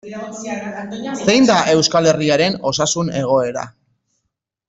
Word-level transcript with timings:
Zein 1.25 1.49
da 1.49 1.57
Euskal 1.73 2.09
Herriaren 2.13 2.57
osasun 2.73 3.13
egoera? 3.23 3.67